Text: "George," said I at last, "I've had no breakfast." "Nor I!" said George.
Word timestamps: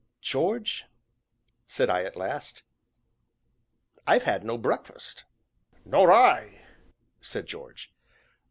"George," 0.23 0.85
said 1.67 1.87
I 1.87 2.03
at 2.05 2.15
last, 2.15 2.63
"I've 4.07 4.23
had 4.23 4.43
no 4.43 4.57
breakfast." 4.57 5.25
"Nor 5.85 6.11
I!" 6.11 6.65
said 7.21 7.45
George. 7.45 7.93